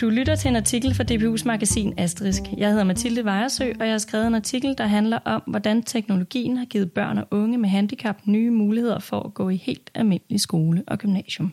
Du 0.00 0.08
lytter 0.08 0.36
til 0.36 0.48
en 0.48 0.56
artikel 0.56 0.94
fra 0.94 1.04
DPU's 1.04 1.44
magasin 1.46 1.94
Asterisk. 1.96 2.42
Jeg 2.56 2.70
hedder 2.70 2.84
Mathilde 2.84 3.24
Vejersø, 3.24 3.72
og 3.80 3.86
jeg 3.86 3.92
har 3.92 3.98
skrevet 3.98 4.26
en 4.26 4.34
artikel, 4.34 4.74
der 4.78 4.86
handler 4.86 5.18
om, 5.24 5.42
hvordan 5.46 5.82
teknologien 5.82 6.56
har 6.56 6.64
givet 6.64 6.92
børn 6.92 7.18
og 7.18 7.26
unge 7.30 7.58
med 7.58 7.68
handicap 7.68 8.16
nye 8.24 8.50
muligheder 8.50 8.98
for 8.98 9.20
at 9.20 9.34
gå 9.34 9.48
i 9.48 9.56
helt 9.56 9.90
almindelig 9.94 10.40
skole 10.40 10.82
og 10.86 10.98
gymnasium. 10.98 11.52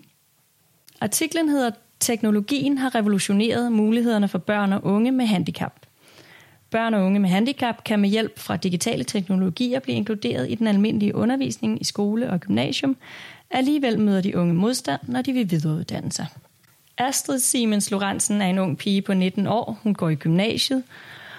Artiklen 1.02 1.50
hedder 1.50 1.72
Teknologien 2.00 2.78
har 2.78 2.96
revolutioneret 2.96 3.72
mulighederne 3.72 4.28
for 4.28 4.38
børn 4.38 4.74
og 4.74 4.86
unge 4.86 5.12
med 5.12 5.26
handicap. 5.26 5.74
Børn 6.72 6.94
og 6.94 7.06
unge 7.06 7.20
med 7.20 7.30
handicap 7.30 7.84
kan 7.84 8.00
med 8.00 8.10
hjælp 8.10 8.40
fra 8.40 8.58
digitale 8.58 9.04
teknologier 9.04 9.80
blive 9.80 9.96
inkluderet 9.96 10.52
i 10.52 10.56
den 10.56 10.68
almindelige 10.68 11.16
undervisning 11.16 11.82
i 11.82 11.84
skole 11.84 12.30
og 12.30 12.40
gymnasium. 12.40 12.98
Alligevel 13.52 14.00
møder 14.00 14.22
de 14.22 14.38
unge 14.38 14.54
modstand, 14.54 15.02
når 15.08 15.22
de 15.22 15.34
vil 15.34 15.52
videreuddanne 15.52 16.12
sig. 16.12 16.26
Astrid 17.08 17.40
Siemens 17.40 17.92
Lorentzen 17.92 18.42
er 18.42 18.46
en 18.46 18.60
ung 18.60 18.78
pige 18.78 19.02
på 19.02 19.14
19 19.14 19.48
år. 19.48 19.80
Hun 19.84 19.94
går 19.94 20.10
i 20.10 20.16
gymnasiet, 20.16 20.84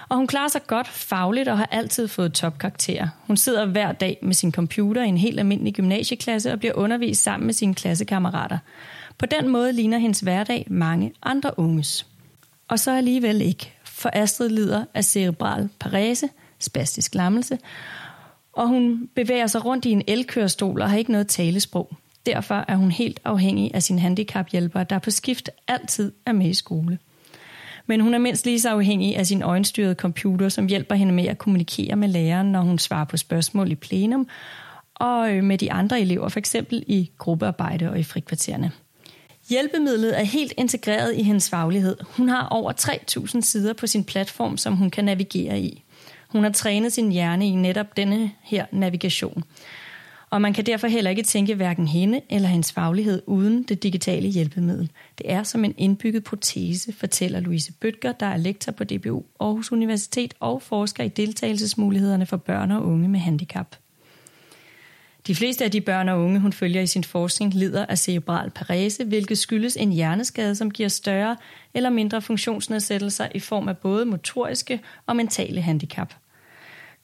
og 0.09 0.17
hun 0.17 0.27
klarer 0.27 0.47
sig 0.47 0.67
godt 0.67 0.87
fagligt 0.87 1.49
og 1.49 1.57
har 1.57 1.67
altid 1.71 2.07
fået 2.07 2.33
topkarakterer. 2.33 3.07
Hun 3.27 3.37
sidder 3.37 3.65
hver 3.65 3.91
dag 3.91 4.19
med 4.21 4.33
sin 4.33 4.51
computer 4.51 5.03
i 5.03 5.07
en 5.07 5.17
helt 5.17 5.39
almindelig 5.39 5.73
gymnasieklasse 5.73 6.51
og 6.51 6.59
bliver 6.59 6.73
undervist 6.73 7.23
sammen 7.23 7.45
med 7.45 7.53
sine 7.53 7.75
klassekammerater. 7.75 8.57
På 9.17 9.25
den 9.25 9.49
måde 9.49 9.73
ligner 9.73 9.97
hendes 9.97 10.19
hverdag 10.19 10.67
mange 10.69 11.13
andre 11.23 11.59
unges. 11.59 12.05
Og 12.67 12.79
så 12.79 12.91
alligevel 12.91 13.41
ikke, 13.41 13.73
for 13.83 14.09
Astrid 14.13 14.49
lider 14.49 14.85
af 14.93 15.03
cerebral 15.03 15.69
parese, 15.79 16.29
spastisk 16.59 17.15
lammelse, 17.15 17.57
og 18.53 18.67
hun 18.67 19.09
bevæger 19.15 19.47
sig 19.47 19.65
rundt 19.65 19.85
i 19.85 19.91
en 19.91 20.03
elkørestol 20.07 20.81
og 20.81 20.89
har 20.89 20.97
ikke 20.97 21.11
noget 21.11 21.27
talesprog. 21.27 21.91
Derfor 22.25 22.65
er 22.67 22.75
hun 22.75 22.91
helt 22.91 23.19
afhængig 23.23 23.71
af 23.73 23.83
sin 23.83 23.99
handicaphjælper, 23.99 24.83
der 24.83 24.99
på 24.99 25.11
skift 25.11 25.49
altid 25.67 26.11
er 26.25 26.31
med 26.31 26.49
i 26.49 26.53
skole. 26.53 26.99
Men 27.87 28.01
hun 28.01 28.13
er 28.13 28.17
mindst 28.17 28.45
lige 28.45 28.59
så 28.59 28.69
afhængig 28.69 29.17
af 29.17 29.27
sin 29.27 29.41
øjenstyrede 29.41 29.95
computer, 29.95 30.49
som 30.49 30.67
hjælper 30.67 30.95
hende 30.95 31.13
med 31.13 31.25
at 31.25 31.37
kommunikere 31.37 31.95
med 31.95 32.07
læreren, 32.07 32.51
når 32.51 32.61
hun 32.61 32.79
svarer 32.79 33.05
på 33.05 33.17
spørgsmål 33.17 33.71
i 33.71 33.75
plenum, 33.75 34.27
og 34.95 35.31
øh, 35.31 35.43
med 35.43 35.57
de 35.57 35.71
andre 35.71 36.01
elever, 36.01 36.29
for 36.29 36.39
eksempel 36.39 36.83
i 36.87 37.11
gruppearbejde 37.17 37.89
og 37.89 37.99
i 37.99 38.03
frikvartererne. 38.03 38.71
Hjælpemidlet 39.49 40.19
er 40.19 40.23
helt 40.23 40.53
integreret 40.57 41.15
i 41.15 41.23
hendes 41.23 41.49
faglighed. 41.49 41.97
Hun 42.17 42.29
har 42.29 42.47
over 42.47 42.71
3.000 42.71 43.41
sider 43.41 43.73
på 43.73 43.87
sin 43.87 44.03
platform, 44.03 44.57
som 44.57 44.75
hun 44.75 44.89
kan 44.89 45.05
navigere 45.05 45.59
i. 45.59 45.83
Hun 46.27 46.43
har 46.43 46.51
trænet 46.51 46.93
sin 46.93 47.11
hjerne 47.11 47.47
i 47.47 47.51
netop 47.51 47.97
denne 47.97 48.31
her 48.41 48.65
navigation 48.71 49.43
og 50.29 50.41
man 50.41 50.53
kan 50.53 50.65
derfor 50.65 50.87
heller 50.87 51.09
ikke 51.09 51.23
tænke 51.23 51.55
hverken 51.55 51.87
hende 51.87 52.21
eller 52.29 52.47
hendes 52.47 52.71
faglighed 52.71 53.21
uden 53.25 53.63
det 53.63 53.83
digitale 53.83 54.27
hjælpemiddel. 54.27 54.91
Det 55.17 55.31
er 55.31 55.43
som 55.43 55.65
en 55.65 55.73
indbygget 55.77 56.23
protese, 56.23 56.93
fortæller 56.93 57.39
Louise 57.39 57.71
Bøtger, 57.73 58.11
der 58.11 58.25
er 58.25 58.37
lektor 58.37 58.71
på 58.71 58.83
DBU 58.83 59.23
Aarhus 59.39 59.71
Universitet 59.71 60.33
og 60.39 60.61
forsker 60.61 61.03
i 61.03 61.07
deltagelsesmulighederne 61.07 62.25
for 62.25 62.37
børn 62.37 62.71
og 62.71 62.85
unge 62.85 63.07
med 63.07 63.19
handicap. 63.19 63.75
De 65.27 65.35
fleste 65.35 65.63
af 65.63 65.71
de 65.71 65.81
børn 65.81 66.09
og 66.09 66.19
unge, 66.19 66.39
hun 66.39 66.53
følger 66.53 66.81
i 66.81 66.87
sin 66.87 67.03
forskning, 67.03 67.53
lider 67.53 67.85
af 67.85 67.97
cerebral 67.97 68.49
parese, 68.49 69.03
hvilket 69.03 69.37
skyldes 69.37 69.77
en 69.77 69.91
hjerneskade, 69.91 70.55
som 70.55 70.71
giver 70.71 70.89
større 70.89 71.37
eller 71.73 71.89
mindre 71.89 72.21
funktionsnedsættelser 72.21 73.27
i 73.35 73.39
form 73.39 73.67
af 73.67 73.77
både 73.77 74.05
motoriske 74.05 74.81
og 75.05 75.15
mentale 75.15 75.61
handicap. 75.61 76.13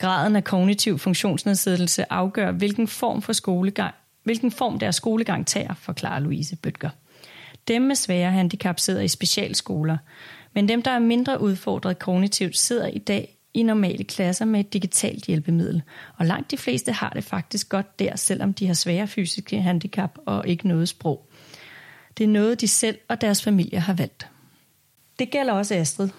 Graden 0.02 0.36
af 0.36 0.44
kognitiv 0.44 1.00
funktionsnedsættelse 1.00 2.12
afgør, 2.12 2.52
hvilken 2.52 2.88
form 2.88 3.22
for 3.22 3.34
skolegang, 3.34 3.94
hvilken 4.24 4.52
form 4.52 4.80
deres 4.80 4.96
skolegang 4.96 5.48
tager, 5.48 5.74
forklarer 5.74 6.20
Louise 6.20 6.56
Bøtger. 6.56 6.90
Dem 7.68 7.82
med 7.82 7.96
svære 7.96 8.32
handicap 8.32 8.80
sidder 8.80 9.02
i 9.02 9.08
specialskoler, 9.08 9.98
men 10.54 10.70
dem, 10.70 10.82
der 10.82 10.92
er 10.92 11.00
mindre 11.00 11.42
udfordret 11.42 12.00
kognitivt, 12.00 12.58
sidder 12.58 12.88
i 12.88 12.98
dag 12.98 13.38
i 13.54 13.64
normale 13.64 14.04
klasser 14.04 14.46
med 14.46 14.60
et 14.60 14.74
digitalt 14.74 15.26
hjælpemiddel. 15.26 15.82
Og 16.18 16.26
langt 16.26 16.52
de 16.52 16.58
fleste 16.58 16.92
har 16.92 17.10
det 17.10 17.24
faktisk 17.24 17.70
godt 17.70 18.00
der, 18.00 18.16
selvom 18.16 18.54
de 18.54 18.68
har 18.68 18.74
svære 18.74 19.08
fysiske 19.08 19.62
handicap 19.62 20.18
og 20.26 20.48
ikke 20.48 20.68
noget 20.68 20.90
sprog. 20.90 21.30
Det 22.18 22.24
er 22.24 22.28
noget, 22.28 22.62
de 22.62 22.68
selv 22.68 22.98
og 23.08 23.22
deres 23.22 23.44
familie 23.44 23.80
har 23.80 23.94
valgt. 23.94 24.28
Det 25.20 25.32
gælder 25.32 25.54
også 25.54 25.76
Astrid. 25.76 26.10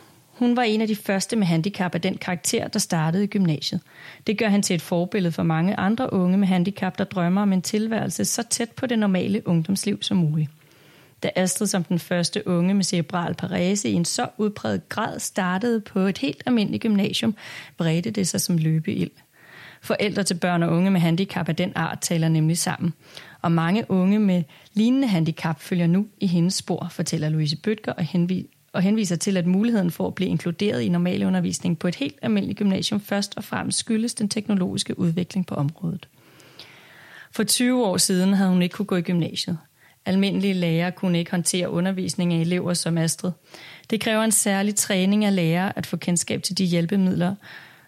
Hun 0.43 0.57
var 0.57 0.63
en 0.63 0.81
af 0.81 0.89
de 0.89 0.97
første 0.97 1.37
med 1.37 1.47
handicap 1.47 1.95
af 1.95 2.01
den 2.01 2.17
karakter, 2.17 2.69
der 2.69 2.79
startede 2.79 3.25
i 3.25 3.27
gymnasiet. 3.27 3.81
Det 4.27 4.39
gør 4.39 4.49
han 4.49 4.63
til 4.63 4.75
et 4.75 4.83
forbillede 4.83 5.33
for 5.33 5.43
mange 5.43 5.77
andre 5.77 6.13
unge 6.13 6.39
med 6.39 6.49
handicap, 6.49 6.99
der 6.99 7.05
drømmer 7.05 7.43
om 7.43 7.53
en 7.53 7.63
tilværelse 7.63 8.25
så 8.25 8.43
tæt 8.51 8.71
på 8.71 8.87
det 8.87 8.99
normale 8.99 9.49
ungdomsliv 9.49 10.03
som 10.03 10.17
muligt. 10.17 10.51
Da 11.23 11.31
Astrid 11.37 11.67
som 11.67 11.85
den 11.85 11.99
første 11.99 12.49
unge 12.49 12.75
med 12.75 12.85
cerebral 12.85 13.35
parese 13.35 13.89
i 13.89 13.93
en 13.93 14.05
så 14.05 14.29
udpræget 14.39 14.89
grad 14.89 15.19
startede 15.19 15.81
på 15.81 15.99
et 16.01 16.19
helt 16.19 16.43
almindeligt 16.47 16.83
gymnasium, 16.83 17.35
bredte 17.77 18.11
det 18.11 18.29
sig 18.29 18.41
som 18.41 18.59
løbeild. 18.59 19.11
Forældre 19.83 20.23
til 20.23 20.35
børn 20.35 20.63
og 20.63 20.73
unge 20.73 20.91
med 20.91 21.01
handicap 21.01 21.49
af 21.49 21.57
den 21.57 21.73
art 21.75 22.01
taler 22.01 22.29
nemlig 22.29 22.59
sammen. 22.59 22.95
Og 23.43 23.53
mange 23.53 23.91
unge 23.91 24.19
med 24.19 24.43
lignende 24.75 25.09
handicap 25.09 25.61
følger 25.61 25.87
nu 25.87 26.07
i 26.21 26.27
hendes 26.27 26.55
spor, 26.55 26.89
fortæller 26.91 27.29
Louise 27.29 27.57
Bøtger 27.57 27.93
og 27.93 28.05
og 28.73 28.83
henviser 28.83 29.17
til, 29.17 29.37
at 29.37 29.47
muligheden 29.47 29.91
for 29.91 30.07
at 30.07 30.15
blive 30.15 30.31
inkluderet 30.31 30.83
i 30.83 30.89
normal 30.89 31.25
undervisning 31.25 31.79
på 31.79 31.89
et 31.89 31.95
helt 31.95 32.19
almindeligt 32.23 32.59
gymnasium 32.59 33.01
først 33.01 33.37
og 33.37 33.45
fremmest 33.45 33.79
skyldes 33.79 34.15
den 34.15 34.29
teknologiske 34.29 34.99
udvikling 34.99 35.47
på 35.47 35.55
området. 35.55 36.09
For 37.31 37.45
20 37.45 37.87
år 37.87 37.97
siden 37.97 38.35
havde 38.35 38.51
hun 38.51 38.63
ikke 38.63 38.73
kunne 38.73 38.87
gå 38.87 38.97
i 38.97 39.03
gymnasiet. 39.03 39.59
Almindelige 40.07 40.55
lærere 40.55 40.93
kunne 40.93 41.19
ikke 41.19 41.31
håndtere 41.31 41.71
undervisning 41.71 42.33
af 42.33 42.41
elever 42.41 42.75
som 42.75 42.99
Astrid. 42.99 43.33
Det 43.91 44.01
kræver 44.01 44.23
en 44.23 44.33
særlig 44.33 44.75
træning 44.75 45.25
af 45.25 45.37
lærere 45.37 45.79
at 45.79 45.87
få 45.87 45.97
kendskab 45.97 46.43
til 46.43 46.59
de 46.59 46.65
hjælpemidler 46.65 47.35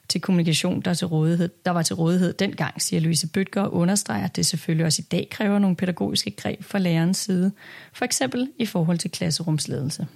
til 0.09 0.21
kommunikation, 0.21 0.81
der, 0.81 0.95
til 0.95 1.07
rådighed, 1.07 1.49
der 1.65 1.71
var 1.71 1.83
til 1.83 1.97
rådighed 1.97 2.33
dengang, 2.33 2.83
siger 2.83 3.01
Louise 3.01 3.29
Bøtger 3.29 3.63
og 3.63 3.75
understreger, 3.75 4.25
at 4.25 4.37
det 4.37 4.47
selvfølgelig 4.47 4.87
også 4.87 5.03
i 5.03 5.09
dag 5.11 5.29
kræver 5.31 5.59
nogle 5.59 5.77
pædagogiske 5.77 6.31
greb 6.31 6.65
fra 6.65 6.79
lærerens 6.79 7.17
side, 7.17 7.53
for 7.93 8.05
eksempel 8.05 8.51
i 8.59 8.67
forhold 8.67 8.99
til 8.99 9.11
klasserumsledelse. 9.11 10.07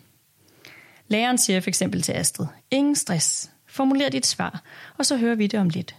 Læreren 1.08 1.38
siger 1.38 1.60
f.eks. 1.60 1.68
eksempel 1.68 2.02
til 2.02 2.12
Astrid, 2.12 2.46
ingen 2.70 2.96
stress, 2.96 3.50
formuler 3.66 4.08
dit 4.08 4.26
svar, 4.26 4.62
og 4.98 5.06
så 5.06 5.16
hører 5.16 5.34
vi 5.34 5.46
det 5.46 5.60
om 5.60 5.68
lidt. 5.68 5.96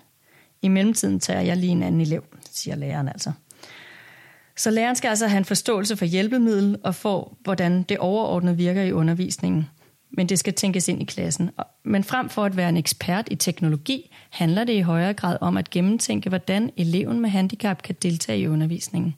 I 0.62 0.68
mellemtiden 0.68 1.20
tager 1.20 1.42
jeg 1.42 1.58
lige 1.58 1.72
en 1.72 1.84
anden 1.84 2.02
elev, 2.02 2.24
siger 2.52 2.76
læreren 2.76 3.08
altså. 3.08 3.32
Så 4.58 4.72
læreren 4.72 4.96
skal 4.96 5.10
altså 5.10 5.28
have 5.28 5.38
en 5.38 5.46
forståelse 5.46 5.98
for 5.98 6.06
hjælpemiddel 6.06 6.78
og 6.84 6.96
for, 6.96 7.38
hvordan 7.44 7.84
det 7.84 7.98
overordnet 7.98 8.58
virker 8.58 8.84
i 8.84 8.92
undervisningen. 8.92 9.70
Men 10.12 10.30
det 10.30 10.40
skal 10.40 10.54
tænkes 10.54 10.88
ind 10.88 11.02
i 11.02 11.06
klassen. 11.06 11.50
Men 11.84 12.04
frem 12.04 12.30
for 12.30 12.46
at 12.46 12.58
være 12.58 12.70
en 12.70 12.78
ekspert 12.78 13.28
i 13.32 13.36
teknologi, 13.36 14.16
handler 14.30 14.64
det 14.64 14.74
i 14.74 14.80
højere 14.80 15.14
grad 15.14 15.38
om 15.42 15.58
at 15.58 15.70
gennemtænke, 15.70 16.30
hvordan 16.30 16.72
eleven 16.78 17.20
med 17.20 17.30
handicap 17.30 17.82
kan 17.82 17.96
deltage 18.02 18.40
i 18.40 18.48
undervisningen. 18.48 19.16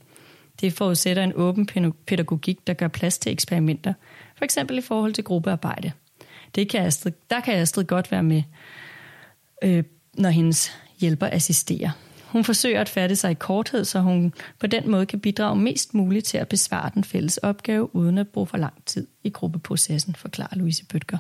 Det 0.62 0.74
forudsætter 0.74 1.24
en 1.24 1.34
åben 1.36 1.66
pædagogik, 2.08 2.68
der 2.68 2.74
gør 2.74 2.88
plads 2.88 3.18
til 3.18 3.32
eksperimenter– 3.32 3.94
for 4.42 4.46
eksempel 4.46 4.78
i 4.78 4.82
forhold 4.82 5.14
til 5.14 5.24
gruppearbejde. 5.24 5.92
Det 6.56 6.70
kan 6.70 6.86
Astrid, 6.86 7.12
der 7.30 7.40
kan 7.40 7.54
Astrid 7.54 7.84
godt 7.84 8.12
være 8.12 8.24
med, 8.24 8.44
øh, 9.64 9.84
når 10.14 10.30
hendes 10.30 10.72
hjælper 11.00 11.28
assisterer. 11.32 11.90
Hun 12.26 12.44
forsøger 12.44 12.82
at 12.82 12.90
fatte 12.90 13.16
sig 13.16 13.32
i 13.32 13.34
korthed, 13.34 13.86
så 13.86 14.00
hun 14.00 14.34
på 14.60 14.68
den 14.68 14.92
måde 14.92 15.06
kan 15.06 15.20
bidrage 15.20 15.56
mest 15.56 15.94
muligt 15.94 16.26
til 16.26 16.38
at 16.38 16.48
besvare 16.48 16.92
den 16.94 17.04
fælles 17.04 17.38
opgave, 17.38 17.96
uden 17.96 18.18
at 18.18 18.28
bruge 18.28 18.48
for 18.48 18.58
lang 18.58 18.74
tid 18.86 19.08
i 19.24 19.30
gruppeprocessen, 19.30 20.16
forklarer 20.16 20.56
Louise 20.56 20.86
Bøtger. 20.86 21.18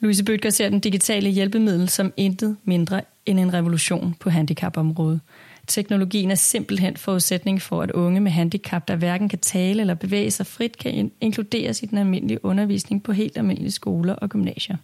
Louise 0.00 0.24
Bøtger 0.24 0.50
ser 0.50 0.68
den 0.68 0.80
digitale 0.80 1.30
hjælpemiddel 1.30 1.88
som 1.88 2.12
intet 2.16 2.56
mindre 2.64 3.00
end 3.26 3.40
en 3.40 3.52
revolution 3.52 4.14
på 4.20 4.30
handicapområdet. 4.30 5.20
Teknologien 5.66 6.30
er 6.30 6.34
simpelthen 6.34 6.96
forudsætning 6.96 7.62
for, 7.62 7.82
at 7.82 7.90
unge 7.90 8.20
med 8.20 8.30
handicap, 8.30 8.88
der 8.88 8.96
hverken 8.96 9.28
kan 9.28 9.38
tale 9.38 9.80
eller 9.80 9.94
bevæge 9.94 10.30
sig 10.30 10.46
frit, 10.46 10.78
kan 10.78 11.12
inkluderes 11.20 11.82
i 11.82 11.86
den 11.86 11.98
almindelige 11.98 12.44
undervisning 12.44 13.02
på 13.02 13.12
helt 13.12 13.38
almindelige 13.38 13.70
skoler 13.70 14.14
og 14.14 14.28
gymnasier. 14.28 14.76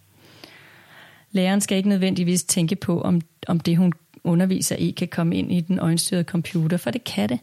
Læreren 1.32 1.60
skal 1.60 1.76
ikke 1.76 1.88
nødvendigvis 1.88 2.44
tænke 2.44 2.76
på, 2.76 3.00
om, 3.00 3.20
om 3.48 3.60
det, 3.60 3.76
hun 3.76 3.92
underviser 4.24 4.76
i, 4.76 4.90
kan 4.90 5.08
komme 5.08 5.36
ind 5.36 5.52
i 5.52 5.60
den 5.60 5.78
øjenstyrede 5.78 6.24
computer, 6.24 6.76
for 6.76 6.90
det 6.90 7.04
kan 7.04 7.28
det. 7.28 7.38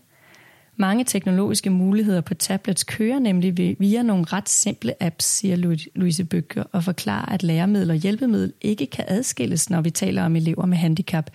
Mange 0.77 1.03
teknologiske 1.03 1.69
muligheder 1.69 2.21
på 2.21 2.33
tablets 2.33 2.83
kører 2.83 3.19
nemlig 3.19 3.75
via 3.79 4.03
nogle 4.03 4.25
ret 4.25 4.49
simple 4.49 5.03
apps, 5.03 5.25
siger 5.25 5.77
Louise 5.95 6.23
Bøger, 6.23 6.63
og 6.71 6.83
forklarer, 6.83 7.25
at 7.25 7.43
læremiddel 7.43 7.89
og 7.89 7.95
hjælpemiddel 7.95 8.53
ikke 8.61 8.85
kan 8.85 9.05
adskilles, 9.07 9.69
når 9.69 9.81
vi 9.81 9.89
taler 9.89 10.25
om 10.25 10.35
elever 10.35 10.65
med 10.65 10.77
handicap, 10.77 11.29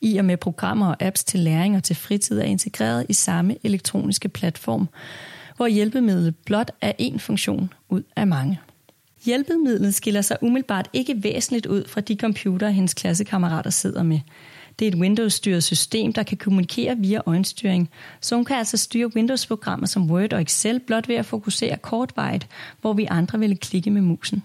i 0.00 0.16
og 0.16 0.24
med 0.24 0.36
programmer 0.36 0.86
og 0.86 1.02
apps 1.02 1.24
til 1.24 1.40
læring 1.40 1.76
og 1.76 1.82
til 1.82 1.96
fritid 1.96 2.38
er 2.38 2.44
integreret 2.44 3.06
i 3.08 3.12
samme 3.12 3.56
elektroniske 3.62 4.28
platform, 4.28 4.88
hvor 5.56 5.66
hjælpemidlet 5.66 6.36
blot 6.36 6.70
er 6.80 6.92
én 7.00 7.18
funktion 7.18 7.72
ud 7.88 8.02
af 8.16 8.26
mange. 8.26 8.60
Hjælpemidlet 9.24 9.94
skiller 9.94 10.20
sig 10.20 10.36
umiddelbart 10.42 10.88
ikke 10.92 11.22
væsentligt 11.22 11.66
ud 11.66 11.88
fra 11.88 12.00
de 12.00 12.16
computere, 12.16 12.72
hendes 12.72 12.94
klassekammerater 12.94 13.70
sidder 13.70 14.02
med– 14.02 14.20
det 14.78 14.88
er 14.88 14.92
et 14.92 14.98
Windows-styret 14.98 15.64
system, 15.64 16.12
der 16.12 16.22
kan 16.22 16.38
kommunikere 16.38 16.96
via 16.98 17.20
øjenstyring, 17.26 17.90
så 18.20 18.34
hun 18.34 18.44
kan 18.44 18.56
altså 18.56 18.76
styre 18.76 19.14
Windows-programmer 19.16 19.86
som 19.86 20.10
Word 20.10 20.32
og 20.32 20.42
Excel 20.42 20.80
blot 20.80 21.08
ved 21.08 21.16
at 21.16 21.26
fokusere 21.26 21.76
kortvarigt, 21.76 22.48
hvor 22.80 22.92
vi 22.92 23.06
andre 23.10 23.38
ville 23.38 23.56
klikke 23.56 23.90
med 23.90 24.02
musen. 24.02 24.42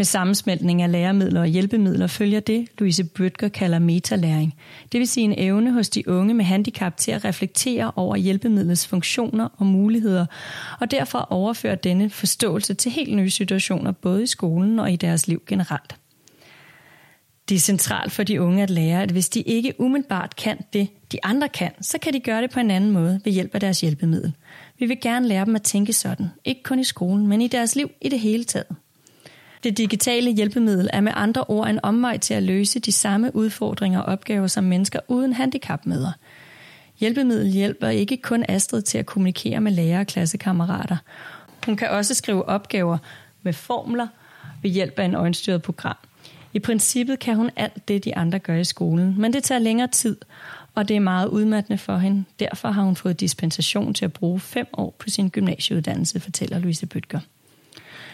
Med 0.00 0.04
sammensmeltning 0.04 0.82
af 0.82 0.92
læremidler 0.92 1.40
og 1.40 1.46
hjælpemidler 1.46 2.06
følger 2.06 2.40
det, 2.40 2.68
Louise 2.78 3.04
Bøtger 3.04 3.48
kalder 3.48 3.78
metalæring. 3.78 4.54
Det 4.92 4.98
vil 4.98 5.08
sige 5.08 5.24
en 5.24 5.34
evne 5.36 5.72
hos 5.72 5.88
de 5.88 6.08
unge 6.08 6.34
med 6.34 6.44
handicap 6.44 6.96
til 6.96 7.10
at 7.10 7.24
reflektere 7.24 7.92
over 7.96 8.16
hjælpemidlets 8.16 8.86
funktioner 8.86 9.48
og 9.58 9.66
muligheder, 9.66 10.26
og 10.80 10.90
derfor 10.90 11.18
overføre 11.18 11.74
denne 11.74 12.10
forståelse 12.10 12.74
til 12.74 12.92
helt 12.92 13.16
nye 13.16 13.30
situationer, 13.30 13.92
både 13.92 14.22
i 14.22 14.26
skolen 14.26 14.78
og 14.78 14.92
i 14.92 14.96
deres 14.96 15.28
liv 15.28 15.42
generelt. 15.46 15.99
Det 17.50 17.56
er 17.56 17.60
centralt 17.60 18.12
for 18.12 18.22
de 18.22 18.42
unge 18.42 18.62
at 18.62 18.70
lære, 18.70 19.02
at 19.02 19.10
hvis 19.10 19.28
de 19.28 19.40
ikke 19.40 19.74
umiddelbart 19.78 20.36
kan 20.36 20.58
det, 20.72 20.88
de 21.12 21.18
andre 21.22 21.48
kan, 21.48 21.70
så 21.80 21.98
kan 21.98 22.12
de 22.12 22.20
gøre 22.20 22.42
det 22.42 22.50
på 22.50 22.60
en 22.60 22.70
anden 22.70 22.90
måde 22.90 23.20
ved 23.24 23.32
hjælp 23.32 23.54
af 23.54 23.60
deres 23.60 23.80
hjælpemiddel. 23.80 24.32
Vi 24.78 24.86
vil 24.86 25.00
gerne 25.00 25.28
lære 25.28 25.44
dem 25.44 25.56
at 25.56 25.62
tænke 25.62 25.92
sådan, 25.92 26.30
ikke 26.44 26.62
kun 26.62 26.78
i 26.78 26.84
skolen, 26.84 27.26
men 27.26 27.40
i 27.40 27.48
deres 27.48 27.76
liv 27.76 27.90
i 28.00 28.08
det 28.08 28.20
hele 28.20 28.44
taget. 28.44 28.66
Det 29.64 29.78
digitale 29.78 30.32
hjælpemiddel 30.32 30.90
er 30.92 31.00
med 31.00 31.12
andre 31.14 31.44
ord 31.44 31.68
en 31.68 31.80
omvej 31.82 32.18
til 32.18 32.34
at 32.34 32.42
løse 32.42 32.78
de 32.78 32.92
samme 32.92 33.36
udfordringer 33.36 34.00
og 34.00 34.12
opgaver, 34.12 34.46
som 34.46 34.64
mennesker 34.64 34.98
uden 35.08 35.32
handicap 35.32 35.86
møder. 35.86 36.12
Hjælpemiddel 36.98 37.52
hjælper 37.52 37.88
ikke 37.88 38.16
kun 38.16 38.44
Astrid 38.48 38.82
til 38.82 38.98
at 38.98 39.06
kommunikere 39.06 39.60
med 39.60 39.72
lærere 39.72 40.00
og 40.00 40.06
klassekammerater. 40.06 40.96
Hun 41.66 41.76
kan 41.76 41.90
også 41.90 42.14
skrive 42.14 42.48
opgaver 42.48 42.98
med 43.42 43.52
formler 43.52 44.06
ved 44.62 44.70
hjælp 44.70 44.98
af 44.98 45.04
en 45.04 45.14
øjenstyret 45.14 45.62
program. 45.62 45.96
I 46.52 46.58
princippet 46.58 47.18
kan 47.18 47.36
hun 47.36 47.50
alt 47.56 47.88
det, 47.88 48.04
de 48.04 48.16
andre 48.16 48.38
gør 48.38 48.56
i 48.56 48.64
skolen, 48.64 49.14
men 49.18 49.32
det 49.32 49.44
tager 49.44 49.58
længere 49.58 49.88
tid, 49.88 50.16
og 50.74 50.88
det 50.88 50.96
er 50.96 51.00
meget 51.00 51.28
udmattende 51.28 51.78
for 51.78 51.96
hende. 51.96 52.24
Derfor 52.40 52.68
har 52.68 52.82
hun 52.82 52.96
fået 52.96 53.20
dispensation 53.20 53.94
til 53.94 54.04
at 54.04 54.12
bruge 54.12 54.40
fem 54.40 54.66
år 54.72 54.94
på 54.98 55.10
sin 55.10 55.28
gymnasieuddannelse, 55.28 56.20
fortæller 56.20 56.58
Louise 56.58 56.86
Bøtger. 56.86 57.20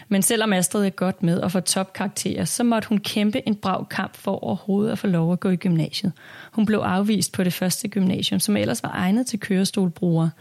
Men 0.09 0.21
selvom 0.21 0.53
Astrid 0.53 0.85
er 0.85 0.89
godt 0.89 1.23
med 1.23 1.39
og 1.39 1.51
får 1.51 1.59
topkarakterer, 1.59 2.45
så 2.45 2.63
måtte 2.63 2.89
hun 2.89 2.97
kæmpe 2.97 3.47
en 3.47 3.55
brav 3.55 3.87
kamp 3.89 4.17
for 4.17 4.43
overhovedet 4.43 4.91
at 4.91 4.99
få 4.99 5.07
lov 5.07 5.33
at 5.33 5.39
gå 5.39 5.49
i 5.49 5.55
gymnasiet. 5.55 6.11
Hun 6.51 6.65
blev 6.65 6.79
afvist 6.79 7.31
på 7.31 7.43
det 7.43 7.53
første 7.53 7.87
gymnasium, 7.87 8.39
som 8.39 8.57
ellers 8.57 8.83
var 8.83 8.91
egnet 8.91 9.27
til 9.27 9.39
kørestolbrugere. 9.39 10.31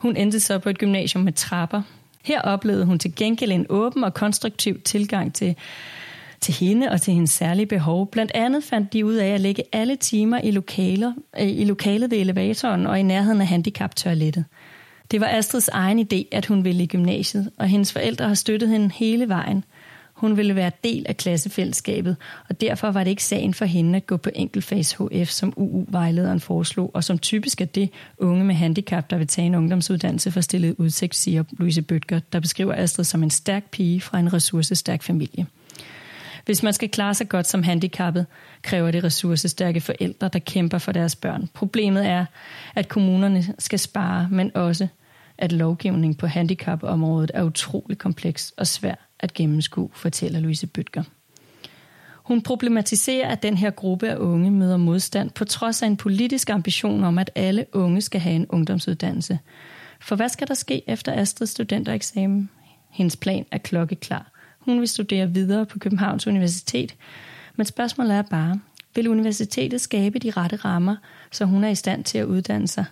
Hun 0.00 0.16
endte 0.16 0.40
så 0.40 0.58
på 0.58 0.68
et 0.68 0.78
gymnasium 0.78 1.24
med 1.24 1.32
trapper. 1.32 1.82
Her 2.24 2.40
oplevede 2.40 2.84
hun 2.84 2.98
til 2.98 3.14
gengæld 3.14 3.52
en 3.52 3.66
åben 3.68 4.04
og 4.04 4.14
konstruktiv 4.14 4.80
tilgang 4.80 5.34
til 5.34 5.56
til 6.42 6.54
hende 6.54 6.90
og 6.90 7.00
til 7.00 7.14
hendes 7.14 7.30
særlige 7.30 7.66
behov. 7.66 8.10
Blandt 8.10 8.32
andet 8.34 8.64
fandt 8.64 8.92
de 8.92 9.06
ud 9.06 9.14
af 9.14 9.28
at 9.28 9.40
lægge 9.40 9.62
alle 9.72 9.96
timer 9.96 10.40
i, 10.40 10.50
lokaler, 10.50 11.12
øh, 11.40 11.48
i 11.48 11.64
lokalet 11.64 12.10
ved 12.10 12.18
elevatoren 12.18 12.86
og 12.86 13.00
i 13.00 13.02
nærheden 13.02 13.40
af 13.40 13.46
handicaptoilettet. 13.46 14.44
Det 15.10 15.20
var 15.20 15.26
Astrids 15.26 15.68
egen 15.68 16.00
idé, 16.00 16.28
at 16.32 16.46
hun 16.46 16.64
ville 16.64 16.82
i 16.82 16.86
gymnasiet, 16.86 17.50
og 17.58 17.68
hendes 17.68 17.92
forældre 17.92 18.28
har 18.28 18.34
støttet 18.34 18.68
hende 18.68 18.90
hele 18.94 19.28
vejen. 19.28 19.64
Hun 20.12 20.36
ville 20.36 20.56
være 20.56 20.70
del 20.84 21.06
af 21.08 21.16
klassefællesskabet, 21.16 22.16
og 22.48 22.60
derfor 22.60 22.90
var 22.90 23.04
det 23.04 23.10
ikke 23.10 23.24
sagen 23.24 23.54
for 23.54 23.64
hende 23.64 23.96
at 23.96 24.06
gå 24.06 24.16
på 24.16 24.30
enkeltfags 24.34 24.92
HF, 24.92 25.28
som 25.28 25.52
UU-vejlederen 25.56 26.40
foreslog, 26.40 26.90
og 26.94 27.04
som 27.04 27.18
typisk 27.18 27.60
er 27.60 27.64
det 27.64 27.90
unge 28.18 28.44
med 28.44 28.54
handicap, 28.54 29.10
der 29.10 29.18
vil 29.18 29.26
tage 29.26 29.46
en 29.46 29.54
ungdomsuddannelse 29.54 30.30
for 30.30 30.40
stillet 30.40 30.74
udsigt, 30.78 31.14
siger 31.14 31.44
Louise 31.58 31.82
Bøtger, 31.82 32.20
der 32.32 32.40
beskriver 32.40 32.74
Astrid 32.74 33.04
som 33.04 33.22
en 33.22 33.30
stærk 33.30 33.70
pige 33.70 34.00
fra 34.00 34.18
en 34.18 34.32
ressourcestærk 34.32 35.02
familie. 35.02 35.46
Hvis 36.44 36.62
man 36.62 36.72
skal 36.72 36.88
klare 36.88 37.14
sig 37.14 37.28
godt 37.28 37.46
som 37.46 37.62
handicappet, 37.62 38.26
kræver 38.62 38.90
det 38.90 39.04
ressourcestærke 39.04 39.80
forældre, 39.80 40.28
der 40.28 40.38
kæmper 40.38 40.78
for 40.78 40.92
deres 40.92 41.16
børn. 41.16 41.48
Problemet 41.54 42.06
er, 42.06 42.24
at 42.74 42.88
kommunerne 42.88 43.54
skal 43.58 43.78
spare, 43.78 44.28
men 44.30 44.56
også, 44.56 44.88
at 45.38 45.52
lovgivning 45.52 46.18
på 46.18 46.26
handicapområdet 46.26 47.30
er 47.34 47.42
utrolig 47.42 47.98
kompleks 47.98 48.52
og 48.56 48.66
svær 48.66 48.94
at 49.20 49.34
gennemskue, 49.34 49.90
fortæller 49.92 50.40
Louise 50.40 50.66
Bøtger. 50.66 51.02
Hun 52.14 52.42
problematiserer, 52.42 53.28
at 53.28 53.42
den 53.42 53.56
her 53.56 53.70
gruppe 53.70 54.08
af 54.08 54.16
unge 54.16 54.50
møder 54.50 54.76
modstand 54.76 55.30
på 55.30 55.44
trods 55.44 55.82
af 55.82 55.86
en 55.86 55.96
politisk 55.96 56.50
ambition 56.50 57.04
om, 57.04 57.18
at 57.18 57.30
alle 57.34 57.66
unge 57.72 58.00
skal 58.00 58.20
have 58.20 58.36
en 58.36 58.46
ungdomsuddannelse. 58.48 59.38
For 60.00 60.16
hvad 60.16 60.28
skal 60.28 60.48
der 60.48 60.54
ske 60.54 60.90
efter 60.90 61.20
Astrids 61.20 61.50
studentereksamen? 61.50 62.50
Hendes 62.90 63.16
plan 63.16 63.46
er 63.52 63.58
klokkeklar. 63.58 64.31
Hun 64.64 64.80
vil 64.80 64.88
studere 64.88 65.30
videre 65.30 65.66
på 65.66 65.78
Københavns 65.78 66.26
Universitet. 66.26 66.94
Men 67.56 67.66
spørgsmålet 67.66 68.16
er 68.16 68.22
bare, 68.22 68.60
vil 68.94 69.08
universitetet 69.08 69.80
skabe 69.80 70.18
de 70.18 70.30
rette 70.30 70.56
rammer, 70.56 70.96
så 71.30 71.44
hun 71.44 71.64
er 71.64 71.68
i 71.68 71.74
stand 71.74 72.04
til 72.04 72.18
at 72.18 72.24
uddanne 72.24 72.68
sig? 72.68 72.84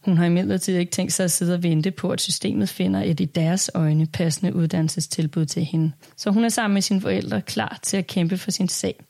Hun 0.00 0.16
har 0.16 0.24
imidlertid 0.24 0.76
ikke 0.76 0.92
tænkt 0.92 1.12
sig 1.12 1.24
at 1.24 1.30
sidde 1.30 1.54
og 1.54 1.62
vente 1.62 1.90
på, 1.90 2.10
at 2.10 2.20
systemet 2.20 2.68
finder 2.68 3.02
et 3.02 3.20
i 3.20 3.24
deres 3.24 3.70
øjne 3.74 4.06
passende 4.06 4.54
uddannelsestilbud 4.54 5.46
til 5.46 5.64
hende. 5.64 5.92
Så 6.16 6.30
hun 6.30 6.44
er 6.44 6.48
sammen 6.48 6.74
med 6.74 6.82
sine 6.82 7.00
forældre 7.00 7.42
klar 7.42 7.78
til 7.82 7.96
at 7.96 8.06
kæmpe 8.06 8.38
for 8.38 8.50
sin 8.50 8.68
sag. 8.68 9.04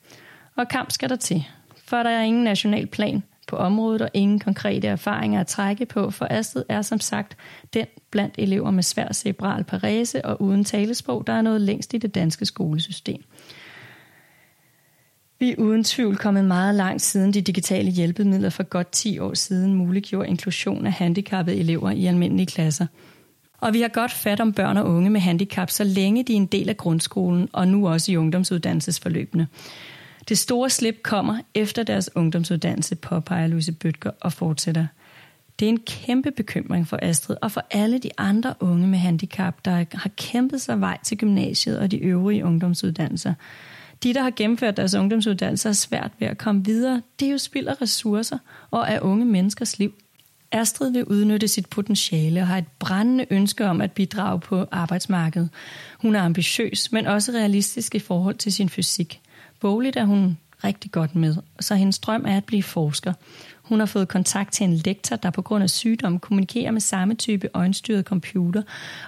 Og 0.56 0.68
kamp 0.68 0.90
skal 0.90 1.08
der 1.08 1.16
til, 1.16 1.44
for 1.84 1.96
der 1.96 2.10
er 2.10 2.22
ingen 2.22 2.44
national 2.44 2.86
plan 2.86 3.22
på 3.50 3.56
området 3.56 4.02
og 4.02 4.10
ingen 4.14 4.38
konkrete 4.38 4.88
erfaringer 4.88 5.40
at 5.40 5.46
trække 5.46 5.86
på, 5.86 6.10
for 6.10 6.26
Astrid 6.30 6.64
er 6.68 6.82
som 6.82 7.00
sagt 7.00 7.36
den 7.74 7.86
blandt 8.10 8.34
elever 8.38 8.70
med 8.70 8.82
svær 8.82 9.12
cerebral 9.12 9.64
parese 9.64 10.24
og 10.24 10.42
uden 10.42 10.64
talesprog, 10.64 11.26
der 11.26 11.32
er 11.32 11.42
noget 11.42 11.60
længst 11.60 11.94
i 11.94 11.98
det 11.98 12.14
danske 12.14 12.46
skolesystem. 12.46 13.22
Vi 15.38 15.50
er 15.50 15.56
uden 15.58 15.84
tvivl 15.84 16.16
kommet 16.16 16.44
meget 16.44 16.74
langt 16.74 17.02
siden 17.02 17.34
de 17.34 17.40
digitale 17.40 17.90
hjælpemidler 17.90 18.50
for 18.50 18.62
godt 18.62 18.92
10 18.92 19.18
år 19.18 19.34
siden 19.34 19.74
muliggjorde 19.74 20.28
inklusion 20.28 20.86
af 20.86 20.92
handicappede 20.92 21.56
elever 21.56 21.90
i 21.90 22.06
almindelige 22.06 22.46
klasser. 22.46 22.86
Og 23.60 23.72
vi 23.72 23.80
har 23.80 23.88
godt 23.88 24.12
fat 24.12 24.40
om 24.40 24.52
børn 24.52 24.76
og 24.76 24.86
unge 24.86 25.10
med 25.10 25.20
handicap, 25.20 25.70
så 25.70 25.84
længe 25.84 26.24
de 26.24 26.32
er 26.32 26.36
en 26.36 26.46
del 26.46 26.68
af 26.68 26.76
grundskolen 26.76 27.48
og 27.52 27.68
nu 27.68 27.88
også 27.88 28.12
i 28.12 28.16
ungdomsuddannelsesforløbene. 28.16 29.48
Det 30.28 30.38
store 30.38 30.70
slip 30.70 31.02
kommer 31.02 31.38
efter 31.54 31.82
deres 31.82 32.10
ungdomsuddannelse, 32.14 32.96
påpeger 32.96 33.46
Louise 33.46 33.72
Bøtger 33.72 34.10
og 34.20 34.32
fortsætter. 34.32 34.86
Det 35.58 35.66
er 35.66 35.70
en 35.70 35.80
kæmpe 35.86 36.30
bekymring 36.30 36.88
for 36.88 36.98
Astrid 37.02 37.36
og 37.42 37.52
for 37.52 37.66
alle 37.70 37.98
de 37.98 38.10
andre 38.18 38.54
unge 38.60 38.88
med 38.88 38.98
handicap, 38.98 39.64
der 39.64 39.84
har 39.94 40.10
kæmpet 40.16 40.60
sig 40.60 40.80
vej 40.80 40.98
til 41.02 41.18
gymnasiet 41.18 41.78
og 41.78 41.90
de 41.90 41.98
øvrige 41.98 42.44
ungdomsuddannelser. 42.44 43.34
De, 44.02 44.14
der 44.14 44.22
har 44.22 44.32
gennemført 44.36 44.76
deres 44.76 44.94
ungdomsuddannelse, 44.94 45.68
er 45.68 45.72
svært 45.72 46.10
ved 46.18 46.28
at 46.28 46.38
komme 46.38 46.64
videre. 46.64 47.02
Det 47.20 47.28
er 47.28 47.32
jo 47.32 47.38
spild 47.38 47.66
af 47.66 47.82
ressourcer 47.82 48.38
og 48.70 48.90
af 48.90 48.98
unge 49.02 49.24
menneskers 49.24 49.78
liv. 49.78 49.94
Astrid 50.52 50.92
vil 50.92 51.04
udnytte 51.04 51.48
sit 51.48 51.66
potentiale 51.66 52.40
og 52.40 52.46
har 52.46 52.58
et 52.58 52.68
brændende 52.78 53.26
ønske 53.30 53.66
om 53.66 53.80
at 53.80 53.92
bidrage 53.92 54.40
på 54.40 54.66
arbejdsmarkedet. 54.70 55.48
Hun 55.98 56.14
er 56.14 56.22
ambitiøs, 56.22 56.92
men 56.92 57.06
også 57.06 57.32
realistisk 57.32 57.94
i 57.94 57.98
forhold 57.98 58.34
til 58.34 58.52
sin 58.52 58.68
fysik. 58.68 59.20
Bogligt 59.60 59.96
er 59.96 60.04
hun 60.04 60.38
rigtig 60.64 60.90
godt 60.90 61.14
med, 61.14 61.36
så 61.60 61.74
hendes 61.74 61.98
drøm 61.98 62.24
er 62.26 62.36
at 62.36 62.44
blive 62.44 62.62
forsker. 62.62 63.12
Hun 63.62 63.78
har 63.78 63.86
fået 63.86 64.08
kontakt 64.08 64.52
til 64.52 64.64
en 64.64 64.74
lektor, 64.74 65.16
der 65.16 65.30
på 65.30 65.42
grund 65.42 65.62
af 65.62 65.70
sygdom 65.70 66.18
kommunikerer 66.18 66.70
med 66.70 66.80
samme 66.80 67.14
type 67.14 67.48
øjenstyret 67.54 68.04
computer, 68.04 68.62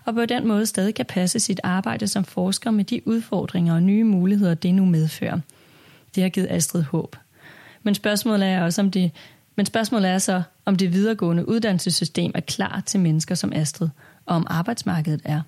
og 0.04 0.14
på 0.14 0.26
den 0.26 0.48
måde 0.48 0.66
stadig 0.66 0.94
kan 0.94 1.06
passe 1.06 1.40
sit 1.40 1.60
arbejde 1.62 2.08
som 2.08 2.24
forsker 2.24 2.70
med 2.70 2.84
de 2.84 3.08
udfordringer 3.08 3.74
og 3.74 3.82
nye 3.82 4.04
muligheder, 4.04 4.54
det 4.54 4.74
nu 4.74 4.84
medfører. 4.84 5.40
Det 6.14 6.22
har 6.22 6.30
givet 6.30 6.48
Astrid 6.50 6.82
håb. 6.82 7.16
Men 7.82 7.94
spørgsmålet 7.94 8.48
er 8.48 8.62
også, 8.62 8.82
om 8.82 8.90
det, 8.90 9.10
men 9.56 9.66
spørgsmålet 9.66 10.10
er 10.10 10.18
så, 10.18 10.42
om 10.64 10.76
det 10.76 10.92
videregående 10.92 11.48
uddannelsessystem 11.48 12.32
er 12.34 12.40
klar 12.40 12.82
til 12.86 13.00
mennesker 13.00 13.34
som 13.34 13.52
Astrid, 13.52 13.88
og 14.26 14.36
om 14.36 14.46
arbejdsmarkedet 14.50 15.20
er. 15.24 15.40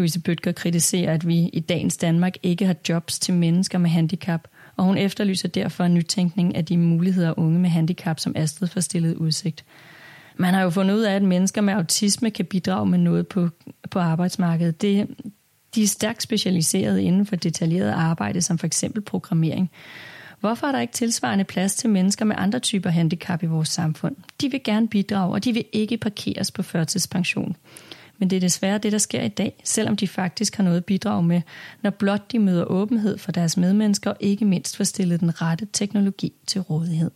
Louise 0.00 0.20
Bøtger 0.20 0.52
kritiserer, 0.52 1.14
at 1.14 1.26
vi 1.26 1.38
i 1.38 1.60
dagens 1.60 1.96
Danmark 1.96 2.34
ikke 2.42 2.66
har 2.66 2.76
jobs 2.88 3.18
til 3.18 3.34
mennesker 3.34 3.78
med 3.78 3.90
handicap, 3.90 4.48
og 4.76 4.84
hun 4.84 4.98
efterlyser 4.98 5.48
derfor 5.48 5.84
en 5.84 5.94
nytænkning 5.94 6.56
af 6.56 6.64
de 6.64 6.76
muligheder 6.76 7.38
unge 7.38 7.58
med 7.58 7.70
handicap, 7.70 8.20
som 8.20 8.32
Astrid 8.36 8.68
får 8.68 8.80
stillet 8.80 9.14
udsigt. 9.14 9.64
Man 10.36 10.54
har 10.54 10.62
jo 10.62 10.70
fundet 10.70 10.94
ud 10.94 11.00
af, 11.00 11.14
at 11.14 11.22
mennesker 11.22 11.60
med 11.60 11.74
autisme 11.74 12.30
kan 12.30 12.44
bidrage 12.44 12.86
med 12.86 12.98
noget 12.98 13.28
på, 13.28 13.48
på 13.90 13.98
arbejdsmarkedet. 13.98 14.82
Det, 14.82 15.06
de 15.74 15.82
er 15.82 15.86
stærkt 15.86 16.22
specialiseret 16.22 16.98
inden 16.98 17.26
for 17.26 17.36
detaljeret 17.36 17.90
arbejde, 17.90 18.42
som 18.42 18.58
for 18.58 18.66
eksempel 18.66 19.02
programmering. 19.02 19.70
Hvorfor 20.40 20.66
er 20.66 20.72
der 20.72 20.80
ikke 20.80 20.92
tilsvarende 20.92 21.44
plads 21.44 21.74
til 21.74 21.90
mennesker 21.90 22.24
med 22.24 22.36
andre 22.38 22.58
typer 22.58 22.90
handicap 22.90 23.42
i 23.42 23.46
vores 23.46 23.68
samfund? 23.68 24.16
De 24.40 24.50
vil 24.50 24.60
gerne 24.64 24.88
bidrage, 24.88 25.32
og 25.32 25.44
de 25.44 25.52
vil 25.52 25.64
ikke 25.72 25.96
parkeres 25.96 26.50
på 26.50 26.62
førtidspension. 26.62 27.56
Men 28.20 28.30
det 28.30 28.36
er 28.36 28.40
desværre 28.40 28.78
det, 28.78 28.92
der 28.92 28.98
sker 28.98 29.22
i 29.22 29.28
dag, 29.28 29.60
selvom 29.64 29.96
de 29.96 30.08
faktisk 30.08 30.56
har 30.56 30.64
noget 30.64 30.76
at 30.76 30.84
bidrage 30.84 31.22
med, 31.22 31.42
når 31.82 31.90
blot 31.90 32.32
de 32.32 32.38
møder 32.38 32.64
åbenhed 32.64 33.18
for 33.18 33.32
deres 33.32 33.56
medmennesker 33.56 34.10
og 34.10 34.16
ikke 34.20 34.44
mindst 34.44 34.76
får 34.76 34.84
stillet 34.84 35.20
den 35.20 35.42
rette 35.42 35.68
teknologi 35.72 36.32
til 36.46 36.60
rådighed. 36.60 37.10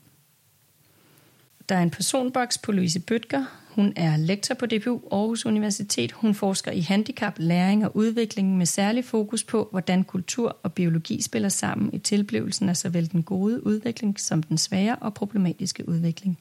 Der 1.68 1.75
er 1.75 1.82
en 1.82 1.90
personboks 1.90 2.58
på 2.58 2.73
Louise 2.73 3.00
Bøtger. 3.00 3.44
Hun 3.68 3.92
er 3.96 4.16
lektor 4.16 4.54
på 4.54 4.66
DPU 4.66 5.00
Aarhus 5.12 5.46
Universitet. 5.46 6.12
Hun 6.12 6.34
forsker 6.34 6.73
i 6.73 6.80
handicap, 6.80 7.34
læring 7.38 7.84
og 7.84 7.96
udvikling 7.96 8.56
med 8.56 8.66
særlig 8.66 9.04
fokus 9.04 9.44
på, 9.44 9.68
hvordan 9.70 10.04
kultur 10.04 10.58
og 10.62 10.73
biologi 10.73 11.23
spiller 11.23 11.49
sammen 11.49 11.90
i 11.92 11.99
tilblivelsen 11.99 12.68
af 12.68 12.76
såvel 12.76 13.12
den 13.12 13.23
gode 13.23 13.66
udvikling 13.66 14.20
som 14.20 14.42
den 14.42 14.58
svære 14.58 14.96
og 14.96 15.14
problematiske 15.14 15.88
udvikling. 15.88 16.38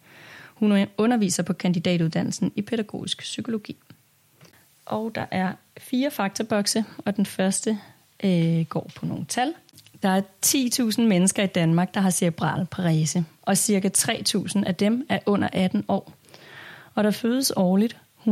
Hun 0.53 0.87
underviser 0.97 1.43
på 1.43 1.53
kandidatuddannelsen 1.53 2.51
i 2.55 2.61
pædagogisk 2.61 3.19
psykologi. 3.19 3.77
Og 4.85 5.11
der 5.15 5.25
er 5.31 5.51
fire 5.77 6.11
faktabokse, 6.11 6.85
og 6.97 7.15
den 7.15 7.25
første 7.25 7.79
øh, 8.23 8.65
går 8.65 8.91
på 8.95 9.05
nogle 9.05 9.25
tal. 9.25 9.53
Der 10.03 10.09
er 10.09 10.21
10.000 10.45 11.01
mennesker 11.01 11.43
i 11.43 11.47
Danmark, 11.47 11.93
der 11.93 12.01
har 12.01 12.09
cerebral 12.09 12.65
parese, 12.65 13.25
og 13.41 13.57
cirka 13.57 13.89
3.000 13.97 14.65
af 14.65 14.75
dem 14.75 15.05
er 15.09 15.19
under 15.25 15.49
18 15.53 15.85
år. 15.87 16.13
Og 16.95 17.03
der 17.03 17.11
fødes 17.11 17.51
årligt 17.55 17.97
120-150 18.19 18.27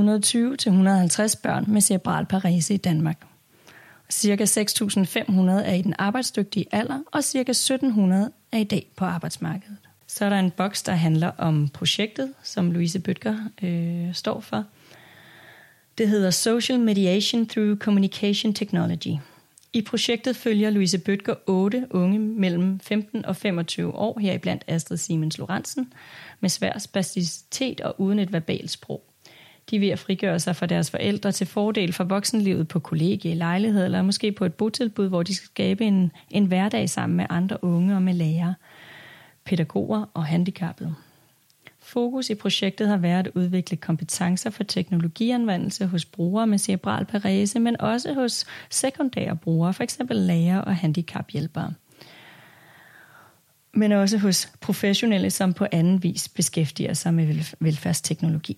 børn 1.43 1.65
med 1.67 1.81
cerebral 1.81 2.25
parese 2.25 2.74
i 2.74 2.77
Danmark. 2.77 3.17
Cirka 4.10 4.43
6.500 4.43 5.51
er 5.51 5.74
i 5.74 5.81
den 5.81 5.93
arbejdsdygtige 5.98 6.65
alder, 6.72 7.00
og 7.12 7.24
cirka 7.24 7.51
1.700 7.51 8.31
er 8.51 8.58
i 8.58 8.63
dag 8.63 8.88
på 8.96 9.05
arbejdsmarkedet. 9.05 9.77
Så 10.08 10.25
er 10.25 10.29
der 10.29 10.39
en 10.39 10.51
boks, 10.51 10.84
der 10.84 10.93
handler 10.93 11.31
om 11.38 11.70
projektet, 11.74 12.34
som 12.43 12.72
Louise 12.72 13.00
Bøtger 13.00 13.38
øh, 13.62 14.13
står 14.13 14.39
for. 14.39 14.65
Det 16.01 16.10
hedder 16.10 16.29
Social 16.29 16.79
Mediation 16.79 17.48
Through 17.48 17.77
Communication 17.77 18.53
Technology. 18.53 19.17
I 19.74 19.81
projektet 19.81 20.36
følger 20.36 20.70
Louise 20.70 20.98
Bøtger 20.98 21.36
otte 21.48 21.88
unge 21.89 22.20
mellem 22.20 22.79
15 22.79 23.25
og 23.25 23.36
25 23.36 23.96
år, 23.96 24.20
heriblandt 24.20 24.63
Astrid 24.67 24.98
Siemens 24.98 25.38
Lorentzen, 25.38 25.93
med 26.39 26.50
svær 26.50 26.79
spasticitet 26.79 27.81
og 27.81 28.01
uden 28.01 28.20
et 28.20 28.34
verbalt 28.34 28.72
sprog. 28.72 29.03
De 29.70 29.75
er 29.75 29.79
ved 29.79 29.89
at 29.89 30.00
frigøre 30.00 30.39
sig 30.39 30.55
fra 30.55 30.65
deres 30.65 30.91
forældre 30.91 31.31
til 31.31 31.48
fordel 31.48 31.93
for 31.93 32.03
voksenlivet 32.03 32.67
på 32.67 32.79
kollegie, 32.79 33.36
lejlighed 33.36 33.86
eller 33.86 34.01
måske 34.01 34.31
på 34.31 34.46
et 34.46 34.53
botilbud, 34.53 35.08
hvor 35.08 35.24
de 35.24 35.36
skal 35.36 35.46
skabe 35.46 35.86
en, 35.86 36.12
en 36.29 36.46
hverdag 36.46 36.89
sammen 36.89 37.17
med 37.17 37.25
andre 37.29 37.63
unge 37.63 37.96
og 37.96 38.01
med 38.01 38.13
lærere, 38.13 38.55
pædagoger 39.46 40.05
og 40.13 40.25
handicappede. 40.25 40.96
Fokus 41.92 42.30
i 42.30 42.36
projektet 42.36 42.88
har 42.88 42.98
været 42.98 43.28
at 43.28 43.32
udvikle 43.36 43.78
kompetencer 43.78 44.50
for 44.50 44.64
teknologianvendelse 44.64 45.86
hos 45.86 46.06
brugere 46.06 46.48
med 46.48 46.58
cerebral 46.58 47.06
parese, 47.06 47.60
men 47.60 47.82
også 47.82 48.14
hos 48.14 48.46
sekundære 48.70 49.36
brugere, 49.36 49.74
f.eks. 49.74 50.00
læger 50.10 50.58
og 50.58 50.76
handicaphjælpere. 50.76 51.74
Men 53.74 53.92
også 53.92 54.18
hos 54.18 54.52
professionelle, 54.62 55.30
som 55.30 55.54
på 55.54 55.68
anden 55.72 56.04
vis 56.04 56.30
beskæftiger 56.30 56.94
sig 56.94 57.14
med 57.14 57.56
velfærdsteknologi. 57.60 58.58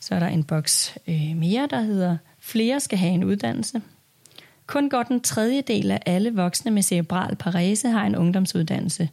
Så 0.00 0.14
er 0.14 0.18
der 0.18 0.28
en 0.28 0.44
boks 0.44 0.98
øh, 1.08 1.36
mere, 1.36 1.68
der 1.70 1.80
hedder 1.80 2.16
Flere 2.40 2.80
skal 2.80 2.98
have 2.98 3.12
en 3.12 3.24
uddannelse. 3.24 3.82
Kun 4.66 4.88
godt 4.88 5.08
en 5.08 5.20
tredjedel 5.20 5.90
af 5.90 6.00
alle 6.06 6.34
voksne 6.34 6.70
med 6.70 6.82
cerebral 6.82 7.36
parese 7.36 7.88
har 7.88 8.06
en 8.06 8.16
ungdomsuddannelse. 8.16 9.08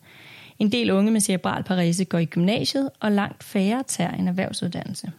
En 0.61 0.71
del 0.71 0.91
unge 0.91 1.11
med 1.11 1.21
cerebral 1.21 1.63
parese 1.63 2.05
går 2.05 2.17
i 2.17 2.25
gymnasiet, 2.25 2.89
og 2.99 3.11
langt 3.11 3.43
færre 3.43 3.83
tager 3.87 4.11
en 4.11 4.27
erhvervsuddannelse. 4.27 5.11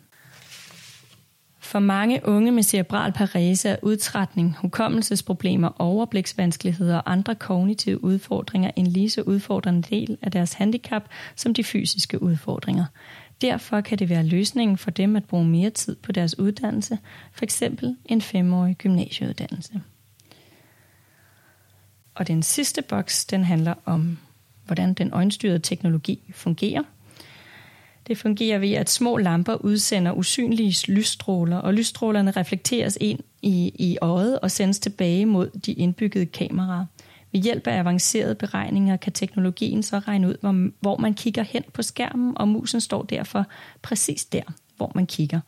For 1.60 1.78
mange 1.78 2.20
unge 2.24 2.52
med 2.52 2.62
cerebral 2.62 3.12
parese 3.12 3.68
er 3.68 3.76
udtrætning, 3.82 4.56
hukommelsesproblemer, 4.58 5.80
overbliksvanskeligheder 5.80 6.96
og 6.96 7.12
andre 7.12 7.34
kognitive 7.34 8.04
udfordringer 8.04 8.70
en 8.76 8.86
lige 8.86 9.10
så 9.10 9.22
udfordrende 9.22 9.82
del 9.82 10.18
af 10.22 10.30
deres 10.30 10.52
handicap 10.52 11.08
som 11.36 11.54
de 11.54 11.64
fysiske 11.64 12.22
udfordringer. 12.22 12.84
Derfor 13.40 13.80
kan 13.80 13.98
det 13.98 14.08
være 14.08 14.24
løsningen 14.24 14.78
for 14.78 14.90
dem 14.90 15.16
at 15.16 15.24
bruge 15.24 15.44
mere 15.44 15.70
tid 15.70 15.96
på 15.96 16.12
deres 16.12 16.38
uddannelse, 16.38 16.98
f.eks. 17.32 17.62
en 18.04 18.20
femårig 18.20 18.76
gymnasieuddannelse. 18.76 19.80
Og 22.14 22.26
den 22.26 22.42
sidste 22.42 22.82
boks, 22.82 23.24
den 23.24 23.44
handler 23.44 23.74
om, 23.84 24.18
hvordan 24.66 24.94
den 24.94 25.12
øjenstyrede 25.12 25.58
teknologi 25.58 26.20
fungerer. 26.34 26.82
Det 28.06 28.18
fungerer 28.18 28.58
ved, 28.58 28.72
at 28.72 28.90
små 28.90 29.16
lamper 29.16 29.54
udsender 29.54 30.12
usynlige 30.12 30.92
lysstråler, 30.92 31.56
og 31.56 31.74
lysstrålerne 31.74 32.30
reflekteres 32.30 32.98
ind 33.00 33.20
i, 33.42 33.72
i 33.74 33.98
øjet 34.02 34.40
og 34.40 34.50
sendes 34.50 34.78
tilbage 34.78 35.26
mod 35.26 35.50
de 35.66 35.72
indbyggede 35.72 36.26
kameraer. 36.26 36.86
Ved 37.32 37.40
hjælp 37.40 37.66
af 37.66 37.78
avancerede 37.78 38.34
beregninger 38.34 38.96
kan 38.96 39.12
teknologien 39.12 39.82
så 39.82 39.98
regne 39.98 40.28
ud, 40.28 40.34
hvor, 40.40 40.70
hvor 40.80 40.96
man 40.96 41.14
kigger 41.14 41.42
hen 41.42 41.62
på 41.72 41.82
skærmen, 41.82 42.38
og 42.38 42.48
musen 42.48 42.80
står 42.80 43.02
derfor 43.02 43.46
præcis 43.82 44.24
der, 44.24 44.42
hvor 44.76 44.92
man 44.94 45.06
kigger. 45.06 45.40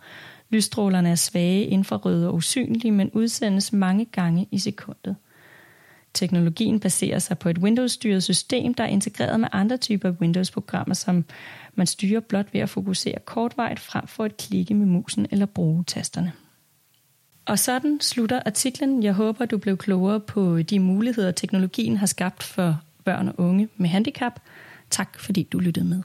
Lysstrålerne 0.51 1.11
er 1.11 1.15
svage, 1.15 1.65
infrarøde 1.65 2.29
og 2.29 2.35
usynlige, 2.35 2.93
men 2.93 3.11
udsendes 3.11 3.73
mange 3.73 4.05
gange 4.05 4.49
i 4.51 4.59
sekundet. 4.59 5.17
Teknologien 6.15 6.81
baserer 6.81 7.19
sig 7.19 7.39
på 7.39 7.49
et 7.49 7.59
Windows-styret 7.59 8.23
system, 8.23 8.75
der 8.75 8.85
er 8.85 8.89
integreret 8.89 9.41
med 9.41 9.49
andre 9.53 9.77
typer 9.77 10.11
Windows-programmer, 10.11 10.95
som 10.95 11.25
man 11.75 11.87
styrer 11.87 12.21
blot 12.21 12.47
ved 12.53 12.61
at 12.61 12.69
fokusere 12.69 13.19
kortvejt 13.25 13.81
frem 13.81 14.07
for 14.07 14.25
at 14.25 14.37
klikke 14.37 14.75
med 14.75 14.87
musen 14.87 15.27
eller 15.31 15.47
bruge 15.47 15.85
tasterne. 15.85 16.33
Og 17.47 17.59
sådan 17.59 18.01
slutter 18.01 18.41
artiklen. 18.47 19.03
Jeg 19.03 19.13
håber, 19.13 19.47
du 19.47 19.59
blev 19.59 19.77
klogere 19.77 20.21
på 20.21 20.63
de 20.63 20.79
muligheder, 20.79 21.31
teknologien 21.31 21.97
har 21.97 22.07
skabt 22.07 22.43
for 22.43 22.81
børn 23.05 23.29
og 23.29 23.35
unge 23.39 23.69
med 23.77 23.89
handicap. 23.89 24.41
Tak 24.91 25.19
fordi 25.19 25.43
du 25.43 25.59
lyttede 25.59 25.87
med. 25.87 26.03